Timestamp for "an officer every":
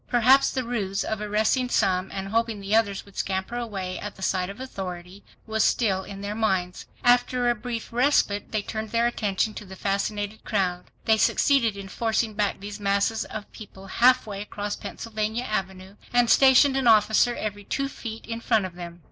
16.75-17.63